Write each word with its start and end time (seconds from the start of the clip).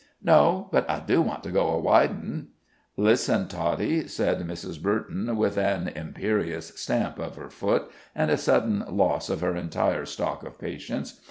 "No; 0.23 0.67
but 0.71 0.89
I 0.89 0.99
do 0.99 1.21
want 1.21 1.43
to 1.43 1.51
go 1.51 1.67
a 1.77 1.79
widin'." 1.79 2.47
"Listen 2.97 3.47
Toddie," 3.47 4.07
said 4.07 4.39
Mrs. 4.39 4.81
Burton, 4.81 5.37
with 5.37 5.59
an 5.59 5.89
imperious 5.89 6.69
stamp 6.75 7.19
of 7.19 7.35
her 7.35 7.51
foot, 7.51 7.83
and 8.15 8.31
a 8.31 8.35
sudden 8.37 8.83
loss 8.89 9.29
of 9.29 9.41
her 9.41 9.55
entire 9.55 10.07
stock 10.07 10.41
of 10.43 10.57
patience. 10.57 11.19